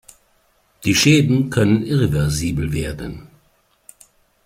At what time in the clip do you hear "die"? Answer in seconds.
0.83-0.95